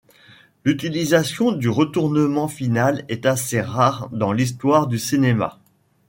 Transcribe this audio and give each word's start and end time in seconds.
L’utilisation 0.65 1.51
du 1.51 1.69
retournement 1.69 2.47
final 2.47 3.05
est 3.07 3.27
assez 3.27 3.61
rare 3.61 4.09
dans 4.11 4.31
l’histoire 4.31 4.87
du 4.87 4.97
cinéma. 4.97 5.59